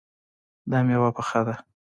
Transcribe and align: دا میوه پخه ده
دا 0.69 0.79
میوه 0.87 1.09
پخه 1.17 1.41
ده 1.47 1.55